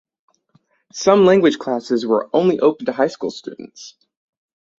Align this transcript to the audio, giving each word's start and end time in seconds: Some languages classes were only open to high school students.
Some 0.93 1.25
languages 1.25 1.57
classes 1.61 2.07
were 2.07 2.27
only 2.33 2.59
open 2.59 2.87
to 2.87 2.91
high 2.91 3.05
school 3.05 3.29
students. 3.29 3.93